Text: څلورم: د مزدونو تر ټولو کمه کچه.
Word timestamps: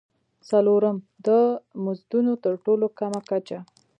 څلورم: 0.49 0.97
د 1.25 1.27
مزدونو 1.83 2.31
تر 2.43 2.53
ټولو 2.65 2.85
کمه 2.99 3.21
کچه. 3.29 3.59